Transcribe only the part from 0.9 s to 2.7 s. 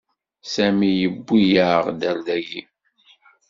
yewwi-yaɣ-d ar dagi.